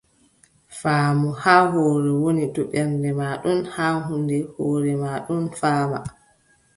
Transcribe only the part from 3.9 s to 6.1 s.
huunde, hoore maa non faama.